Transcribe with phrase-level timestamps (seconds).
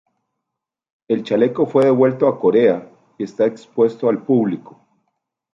[1.07, 4.81] El chaleco fue devuelto a Corea y está expuesto al público.